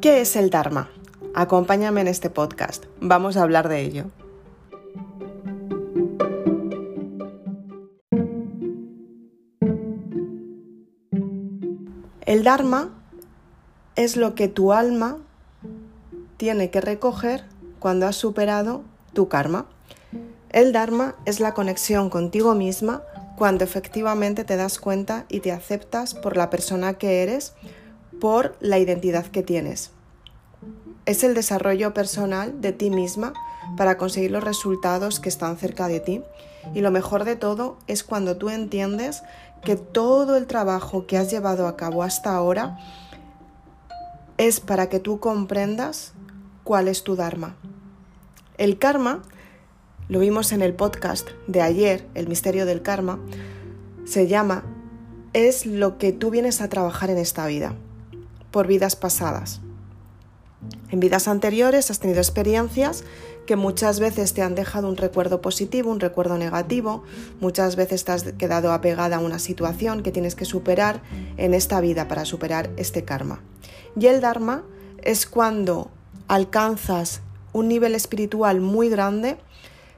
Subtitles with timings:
[0.00, 0.88] ¿Qué es el Dharma?
[1.34, 2.84] Acompáñame en este podcast.
[3.00, 4.04] Vamos a hablar de ello.
[12.24, 12.90] El Dharma
[13.96, 15.18] es lo que tu alma
[16.36, 17.46] tiene que recoger
[17.80, 18.84] cuando has superado
[19.14, 19.66] tu karma.
[20.50, 23.02] El Dharma es la conexión contigo misma
[23.36, 27.54] cuando efectivamente te das cuenta y te aceptas por la persona que eres,
[28.20, 29.90] por la identidad que tienes.
[31.06, 33.32] Es el desarrollo personal de ti misma
[33.76, 36.22] para conseguir los resultados que están cerca de ti.
[36.74, 39.22] Y lo mejor de todo es cuando tú entiendes
[39.64, 42.78] que todo el trabajo que has llevado a cabo hasta ahora
[44.36, 46.12] es para que tú comprendas
[46.64, 47.56] cuál es tu Dharma.
[48.56, 49.22] El karma
[50.08, 53.18] lo vimos en el podcast de ayer, El misterio del karma,
[54.04, 54.64] se llama
[55.32, 57.74] Es lo que tú vienes a trabajar en esta vida,
[58.50, 59.60] por vidas pasadas.
[60.90, 63.04] En vidas anteriores has tenido experiencias
[63.46, 67.04] que muchas veces te han dejado un recuerdo positivo, un recuerdo negativo,
[67.40, 71.00] muchas veces te has quedado apegada a una situación que tienes que superar
[71.36, 73.40] en esta vida para superar este karma.
[73.98, 74.64] Y el Dharma
[75.02, 75.90] es cuando
[76.26, 77.22] alcanzas
[77.52, 79.38] un nivel espiritual muy grande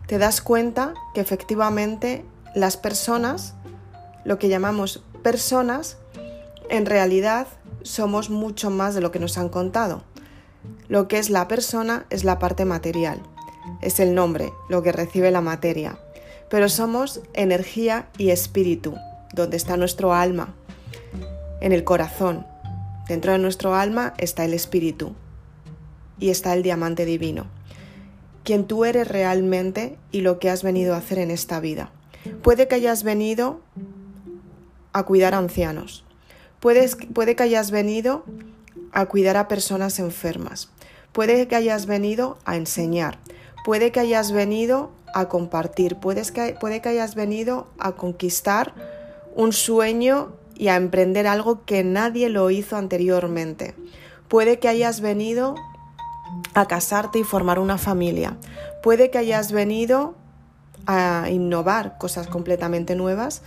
[0.06, 2.24] te das cuenta que efectivamente
[2.54, 3.54] las personas,
[4.24, 5.98] lo que llamamos personas,
[6.68, 7.46] en realidad
[7.82, 10.02] somos mucho más de lo que nos han contado.
[10.88, 13.20] Lo que es la persona es la parte material,
[13.80, 15.98] es el nombre, lo que recibe la materia,
[16.48, 18.94] pero somos energía y espíritu,
[19.32, 20.54] donde está nuestro alma,
[21.60, 22.46] en el corazón.
[23.08, 25.14] Dentro de nuestro alma está el espíritu
[26.18, 27.46] y está el diamante divino
[28.44, 31.90] quien tú eres realmente y lo que has venido a hacer en esta vida.
[32.42, 33.60] Puede que hayas venido
[34.92, 36.04] a cuidar ancianos,
[36.60, 38.24] puede que hayas venido
[38.92, 40.70] a cuidar a personas enfermas,
[41.12, 43.18] puede que hayas venido a enseñar,
[43.64, 48.74] puede que hayas venido a compartir, puede que, puede que hayas venido a conquistar
[49.34, 53.74] un sueño y a emprender algo que nadie lo hizo anteriormente.
[54.28, 55.54] Puede que hayas venido
[56.54, 58.36] a casarte y formar una familia.
[58.82, 60.14] Puede que hayas venido
[60.86, 63.42] a innovar cosas completamente nuevas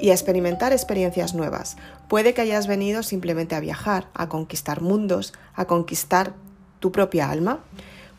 [0.00, 1.76] y a experimentar experiencias nuevas.
[2.08, 6.34] Puede que hayas venido simplemente a viajar, a conquistar mundos, a conquistar
[6.80, 7.64] tu propia alma.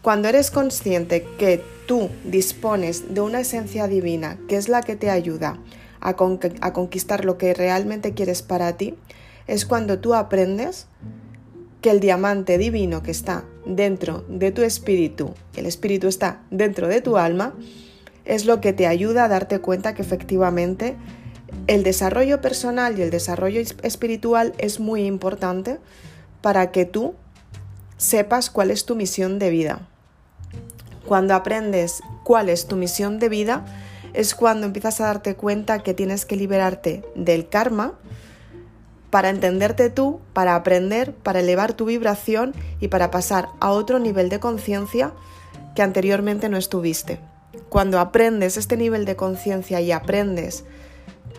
[0.02, 5.10] Cuando eres consciente que tú dispones de una esencia divina que es la que te
[5.10, 5.60] ayuda
[6.00, 6.16] a,
[6.74, 8.96] conquistar lo que realmente quieres para ti,
[9.48, 10.88] es cuando tú aprendes
[11.82, 17.02] que el diamante divino que está dentro de tu espíritu, el espíritu está dentro de
[17.02, 17.54] tu alma,
[18.28, 20.96] es lo que te ayuda a darte cuenta que efectivamente
[21.68, 25.80] el desarrollo personal y el desarrollo espiritual es muy importante
[26.42, 27.16] para que tú
[27.98, 29.88] sepas cuál es tu misión de vida.
[31.06, 33.66] Cuando aprendes cuál es tu misión de vida,
[34.14, 37.98] es cuando empiezas a darte cuenta que tienes que liberarte del karma,
[39.10, 44.28] para entenderte tú, para aprender, para elevar tu vibración y para pasar a otro nivel
[44.28, 45.14] de conciencia
[45.76, 47.20] que anteriormente no estuviste.
[47.70, 50.66] Cuando aprendes este nivel de conciencia y aprendes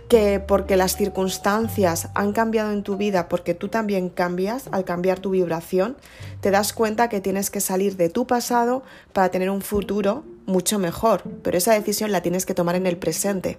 [0.08, 5.20] que porque las circunstancias han cambiado en tu vida, porque tú también cambias al cambiar
[5.20, 5.96] tu vibración,
[6.40, 10.78] te das cuenta que tienes que salir de tu pasado para tener un futuro mucho
[10.78, 13.58] mejor, pero esa decisión la tienes que tomar en el presente.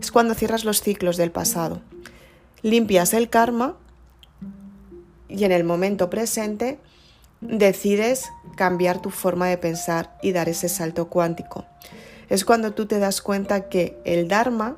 [0.00, 1.80] Es cuando cierras los ciclos del pasado
[2.64, 3.76] limpias el karma
[5.28, 6.78] y en el momento presente
[7.44, 11.64] decides cambiar tu forma de pensar y dar ese salto cuántico.
[12.28, 14.76] Es cuando tú te das cuenta que el Dharma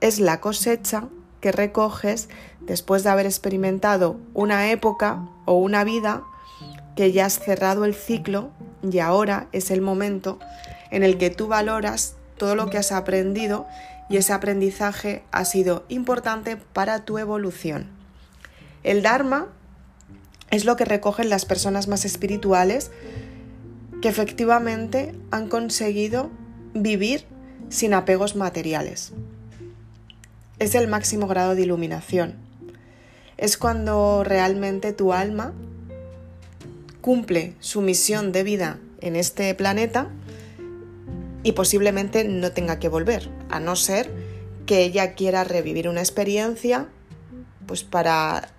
[0.00, 1.08] es la cosecha
[1.40, 2.28] que recoges
[2.60, 6.22] después de haber experimentado una época o una vida
[6.96, 8.50] que ya has cerrado el ciclo
[8.82, 10.38] y ahora es el momento
[10.90, 13.66] en el que tú valoras todo lo que has aprendido
[14.08, 17.88] y ese aprendizaje ha sido importante para tu evolución.
[18.82, 19.48] El Dharma
[20.52, 22.90] es lo que recogen las personas más espirituales
[24.02, 26.30] que efectivamente han conseguido
[26.74, 27.24] vivir
[27.70, 29.12] sin apegos materiales.
[30.58, 32.34] Es el máximo grado de iluminación.
[33.38, 35.54] Es cuando realmente tu alma
[37.00, 40.08] cumple su misión de vida en este planeta
[41.42, 44.10] y posiblemente no tenga que volver, a no ser
[44.66, 46.88] que ella quiera revivir una experiencia
[47.66, 48.51] pues para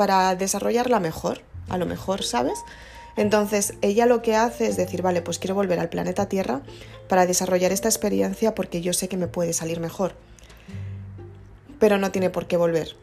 [0.00, 2.58] para desarrollarla mejor, a lo mejor, ¿sabes?
[3.18, 6.62] Entonces, ella lo que hace es decir, vale, pues quiero volver al planeta Tierra
[7.06, 10.14] para desarrollar esta experiencia porque yo sé que me puede salir mejor.
[11.78, 12.96] Pero no tiene por qué volver.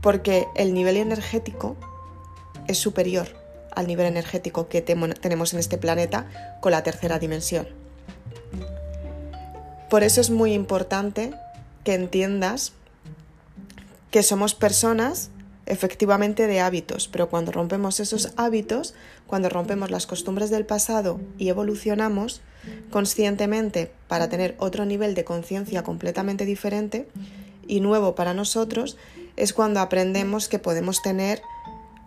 [0.00, 1.76] Porque el nivel energético
[2.66, 3.28] es superior
[3.70, 7.68] al nivel energético que tenemos en este planeta con la tercera dimensión.
[9.88, 11.32] Por eso es muy importante
[11.84, 12.72] que entiendas
[14.10, 15.30] que somos personas
[15.66, 18.94] efectivamente de hábitos, pero cuando rompemos esos hábitos,
[19.26, 22.40] cuando rompemos las costumbres del pasado y evolucionamos
[22.90, 27.08] conscientemente para tener otro nivel de conciencia completamente diferente
[27.66, 28.96] y nuevo para nosotros,
[29.36, 31.42] es cuando aprendemos que podemos tener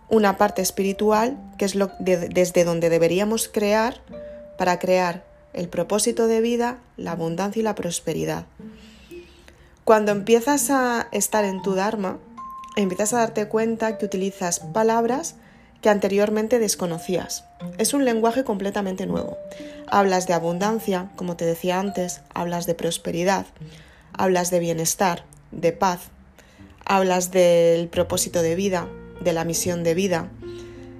[0.08, 4.00] una parte espiritual, que es lo desde donde deberíamos crear
[4.58, 8.46] para crear el propósito de vida, la abundancia y la prosperidad.
[9.84, 12.18] Cuando empiezas a estar en tu Dharma,
[12.76, 15.36] empiezas a darte cuenta que utilizas palabras
[15.80, 17.44] que anteriormente desconocías.
[17.78, 19.38] Es un lenguaje completamente nuevo.
[19.86, 23.46] Hablas de abundancia, como te decía antes, hablas de prosperidad,
[24.12, 26.00] hablas de bienestar, de paz,
[26.84, 28.88] hablas del propósito de vida,
[29.20, 30.28] de la misión de vida,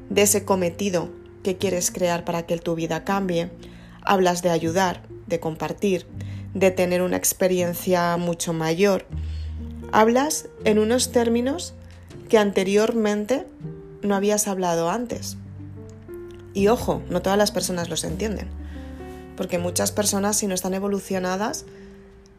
[0.08, 1.10] de ese cometido
[1.42, 3.50] que quieres crear para que tu vida cambie,
[4.02, 6.06] hablas de ayudar, de compartir,
[6.54, 9.06] de tener una experiencia mucho mayor,
[9.92, 11.74] Hablas en unos términos
[12.28, 13.46] que anteriormente
[14.02, 15.36] no habías hablado antes.
[16.54, 18.48] Y ojo, no todas las personas los entienden.
[19.36, 21.64] Porque muchas personas, si no están evolucionadas,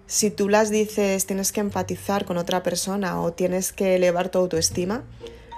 [0.08, 4.40] si tú las dices tienes que empatizar con otra persona o tienes que elevar tu
[4.40, 5.04] autoestima,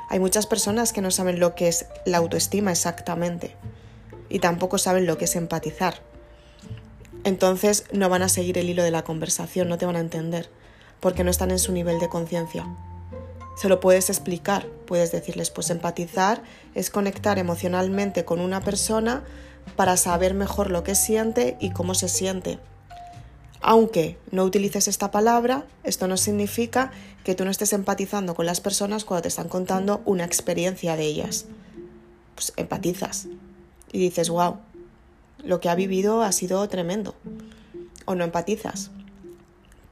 [0.09, 3.55] hay muchas personas que no saben lo que es la autoestima exactamente
[4.29, 6.01] y tampoco saben lo que es empatizar.
[7.23, 10.49] Entonces no van a seguir el hilo de la conversación, no te van a entender
[11.03, 12.65] porque no están en su nivel de conciencia.
[13.57, 16.41] Se lo puedes explicar, puedes decirles, pues empatizar
[16.75, 19.25] es conectar emocionalmente con una persona
[19.75, 22.57] para saber mejor lo que siente y cómo se siente.
[23.59, 26.91] Aunque no utilices esta palabra, esto no significa
[27.25, 31.03] que tú no estés empatizando con las personas cuando te están contando una experiencia de
[31.03, 31.47] ellas.
[32.35, 33.27] Pues empatizas
[33.91, 34.59] y dices, wow,
[35.43, 37.13] lo que ha vivido ha sido tremendo.
[38.05, 38.89] O no empatizas,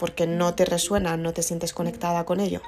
[0.02, 2.64] porque no te resuena, no te sientes conectada con ello.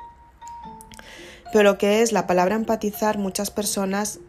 [1.51, 4.19] Pero lo que es la palabra empatizar, muchas personas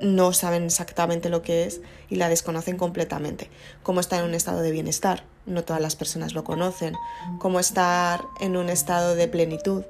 [0.00, 3.50] no saben exactamente lo que es y la desconocen completamente.
[3.82, 6.94] Cómo estar en un estado de bienestar, no todas las personas lo conocen.
[7.40, 9.82] Cómo estar en un estado de plenitud,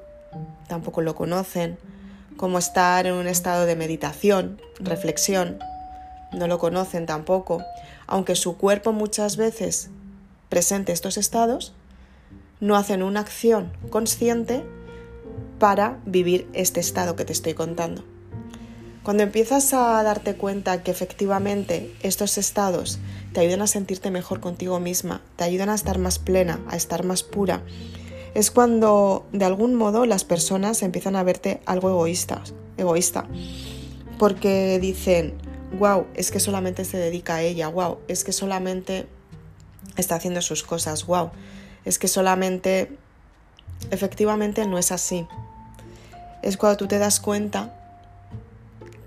[0.68, 1.78] tampoco lo conocen.
[2.38, 5.58] Cómo estar en un estado de meditación, reflexión,
[6.32, 7.62] no lo conocen tampoco.
[8.06, 9.90] Aunque su cuerpo muchas veces
[10.48, 11.74] presente estos estados,
[12.60, 14.64] no hacen una acción consciente
[15.58, 18.04] para vivir este estado que te estoy contando.
[19.02, 22.98] Cuando empiezas a darte cuenta que efectivamente estos estados
[23.32, 27.04] te ayudan a sentirte mejor contigo misma, te ayudan a estar más plena, a estar
[27.04, 27.62] más pura,
[28.34, 33.26] es cuando de algún modo las personas empiezan a verte algo egoístas, egoísta.
[34.18, 35.34] Porque dicen,
[35.78, 39.06] wow, es que solamente se dedica a ella, wow, es que solamente
[39.96, 41.30] está haciendo sus cosas, wow,
[41.84, 42.96] es que solamente,
[43.90, 45.26] efectivamente no es así.
[46.42, 47.74] Es cuando tú te das cuenta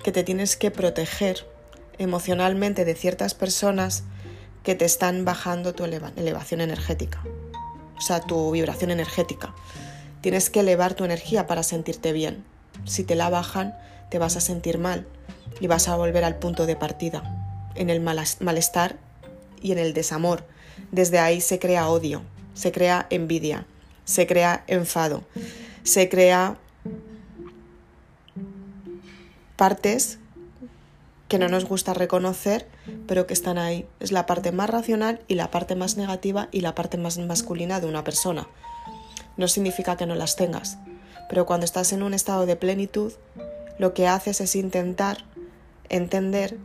[0.04, 1.48] que te tienes que proteger
[1.98, 4.04] emocionalmente de ciertas personas
[4.64, 7.22] que te están bajando tu elevación energética,
[7.98, 9.54] o sea, tu vibración energética.
[10.22, 12.46] Tienes que elevar tu energía para sentirte bien.
[12.86, 13.76] Si te la bajan,
[14.10, 15.06] te vas a sentir mal
[15.60, 17.24] y vas a volver al punto de partida,
[17.76, 18.98] en el malestar
[19.62, 20.46] y en el desamor.
[20.92, 22.22] Desde ahí se crea odio,
[22.54, 23.66] se crea envidia,
[24.06, 25.24] se crea enfado,
[25.84, 26.58] se crea
[29.56, 30.20] partes
[31.28, 32.68] que no nos gusta reconocer,
[33.08, 33.88] pero que están ahí.
[34.00, 37.80] Es la parte más racional y la parte más negativa y la parte más masculina
[37.80, 38.48] de una persona.
[39.36, 40.78] No significa que no las tengas,
[41.30, 43.14] pero cuando estás en un estado de plenitud,
[43.80, 45.26] lo que haces es intentar
[45.90, 46.58] entender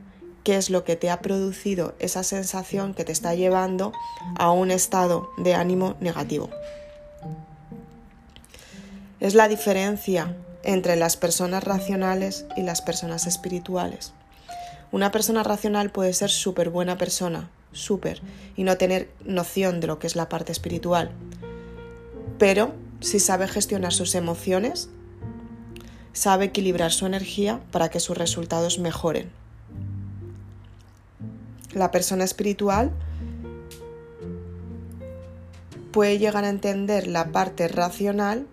[0.49, 3.93] qué es lo que te ha producido esa sensación que te está llevando
[4.39, 6.49] a un estado de ánimo negativo.
[9.21, 14.15] Es la diferencia entre las personas racionales y las personas espirituales.
[14.91, 18.23] Una persona racional puede ser súper buena persona, súper,
[18.57, 21.11] y no tener noción de lo que es la parte espiritual.
[22.39, 24.89] Pero si sabe gestionar sus emociones,
[26.15, 29.31] sabe equilibrar su energía para que sus resultados mejoren
[31.79, 32.91] la persona espiritual
[35.93, 38.47] puede llegar a entender la parte racional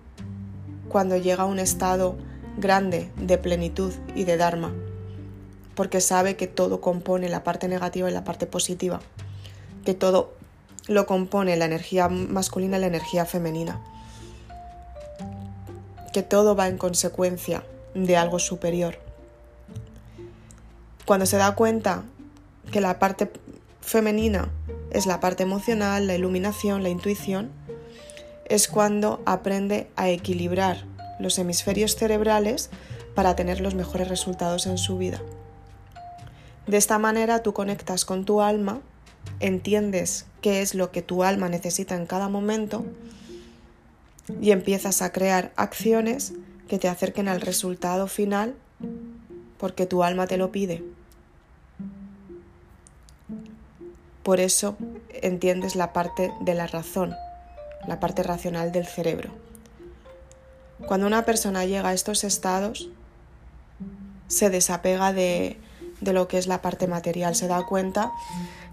[0.89, 2.15] cuando llega a un estado
[2.58, 4.74] grande de plenitud y de Dharma,
[5.75, 9.01] porque sabe que todo compone la parte negativa y la parte positiva,
[9.84, 10.34] que todo
[10.88, 13.82] lo compone la energía masculina y la energía femenina,
[16.13, 17.63] que todo va en consecuencia
[17.94, 19.00] de algo superior.
[21.05, 22.03] Cuando se da cuenta
[22.75, 23.32] que la parte
[23.79, 24.51] femenina
[24.91, 27.50] es la parte emocional, la iluminación, la intuición,
[28.50, 30.84] es cuando aprende a equilibrar
[31.17, 32.70] los hemisferios cerebrales
[33.15, 35.22] para tener los mejores resultados en su vida.
[36.67, 38.82] De esta manera tú conectas con tu alma,
[39.39, 42.86] entiendes qué es lo que tu alma necesita en cada momento
[44.41, 46.34] y empiezas a crear acciones
[46.67, 48.53] que te acerquen al resultado final
[49.60, 50.84] porque tu alma te lo pide.
[54.25, 54.75] Por eso
[55.22, 57.15] entiendes la parte de la razón,
[57.88, 59.29] la parte racional del cerebro.
[60.88, 62.89] Cuando una persona llega a estos estados,
[64.25, 65.60] se desapega de,
[66.01, 68.12] de lo que es la parte material, se da cuenta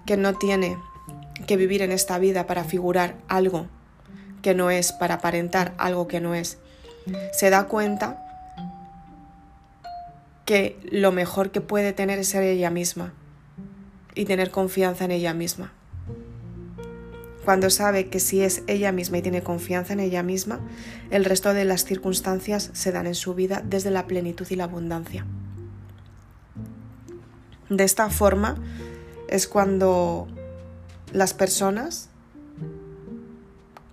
[0.07, 0.79] que no tiene
[1.47, 3.67] que vivir en esta vida para figurar algo
[4.41, 6.57] que no es, para aparentar algo que no es.
[7.35, 8.25] Se da cuenta
[10.47, 13.13] que lo mejor que puede tener es ser ella misma
[14.15, 15.73] y tener confianza en ella misma.
[17.45, 20.61] Cuando sabe que si es ella misma y tiene confianza en ella misma,
[21.11, 24.65] el resto de las circunstancias se dan en su vida desde la plenitud y la
[24.65, 25.27] abundancia.
[27.69, 28.57] De esta forma
[29.29, 30.29] es cuando
[31.13, 32.11] las personas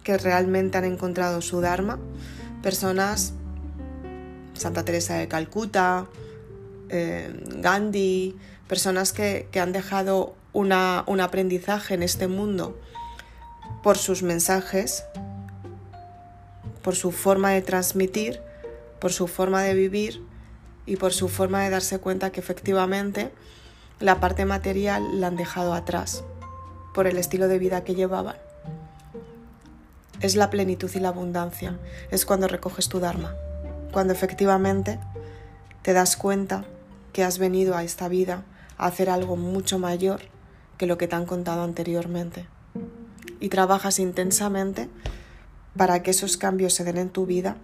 [0.03, 1.97] que realmente han encontrado su Dharma,
[2.61, 3.33] personas,
[4.53, 6.07] Santa Teresa de Calcuta,
[6.89, 8.35] eh, Gandhi,
[8.67, 12.79] personas que, han dejado un aprendizaje en este mundo
[13.83, 15.05] por sus mensajes,
[16.81, 18.41] por su forma de transmitir,
[18.99, 20.21] por su forma de vivir
[20.85, 23.31] y por su forma de darse cuenta que efectivamente
[23.99, 26.23] la parte material la han dejado atrás
[26.93, 28.37] por el estilo de vida que llevaban.
[30.21, 31.77] Es la plenitud y la abundancia,
[32.11, 33.33] es cuando recoges tu Dharma,
[33.91, 34.99] cuando efectivamente
[35.81, 36.65] te das cuenta
[37.13, 38.43] que has venido a esta vida
[38.77, 40.21] a hacer algo mucho mayor
[40.77, 42.47] que lo que te han contado anteriormente.
[43.39, 44.89] Y trabajas intensamente
[45.77, 47.57] para que esos cambios se den en tu vida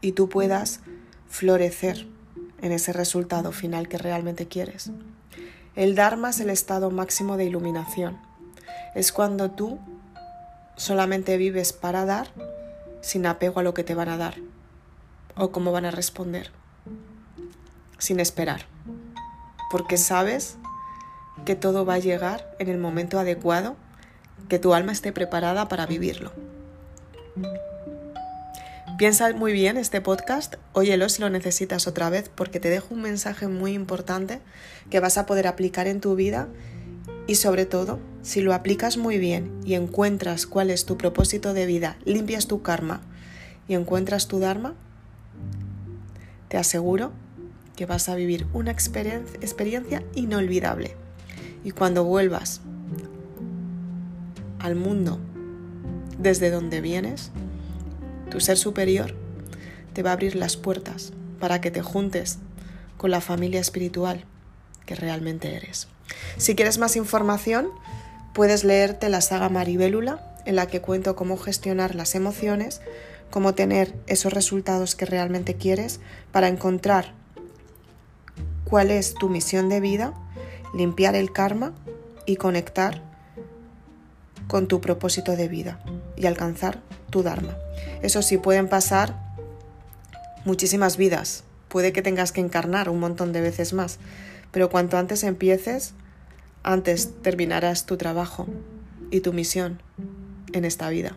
[0.00, 0.80] y tú puedas
[1.28, 2.06] florecer
[2.60, 4.90] en ese resultado final que realmente quieres.
[5.76, 8.18] El Dharma es el estado máximo de iluminación.
[8.94, 9.78] Es cuando tú
[10.76, 12.28] solamente vives para dar
[13.00, 14.36] sin apego a lo que te van a dar
[15.36, 16.50] o cómo van a responder
[18.00, 18.66] sin esperar,
[19.70, 20.56] porque sabes
[21.44, 23.76] que todo va a llegar en el momento adecuado,
[24.48, 26.32] que tu alma esté preparada para vivirlo.
[28.98, 33.00] Piensa muy bien este podcast, óyelo si lo necesitas otra vez, porque te dejo un
[33.00, 34.40] mensaje muy importante
[34.90, 36.48] que vas a poder aplicar en tu vida
[37.26, 41.64] y sobre todo, si lo aplicas muy bien y encuentras cuál es tu propósito de
[41.64, 43.00] vida, limpias tu karma
[43.68, 44.74] y encuentras tu dharma,
[46.48, 47.12] te aseguro
[47.80, 50.96] que vas a vivir una experiencia inolvidable.
[51.64, 52.60] Y cuando vuelvas
[54.58, 55.18] al mundo
[56.18, 57.30] desde donde vienes,
[58.30, 59.14] tu ser superior
[59.94, 62.36] te va a abrir las puertas para que te juntes
[62.98, 64.26] con la familia espiritual
[64.84, 65.88] que realmente eres.
[66.36, 67.70] Si quieres más información,
[68.34, 72.82] puedes leerte la saga Maribélula, en la que cuento cómo gestionar las emociones,
[73.30, 77.18] cómo tener esos resultados que realmente quieres para encontrar
[78.70, 80.14] cuál es tu misión de vida,
[80.72, 81.74] limpiar el karma
[82.24, 83.02] y conectar
[84.46, 85.80] con tu propósito de vida
[86.16, 86.78] y alcanzar
[87.10, 87.56] tu Dharma.
[88.02, 89.16] Eso sí, pueden pasar
[90.44, 93.98] muchísimas vidas, puede que tengas que encarnar un montón de veces más,
[94.52, 95.92] pero cuanto antes empieces,
[96.62, 98.46] antes terminarás tu trabajo
[99.10, 99.82] y tu misión
[100.52, 101.16] en esta vida.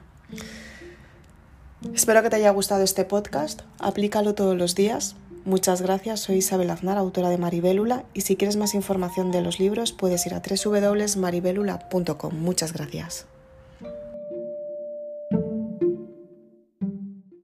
[1.93, 6.69] Espero que te haya gustado este podcast, aplícalo todos los días Muchas gracias, soy Isabel
[6.69, 10.41] Aznar, autora de Maribélula, y si quieres más información de los libros puedes ir a
[10.41, 12.35] www.maribélula.com.
[12.35, 13.27] Muchas gracias.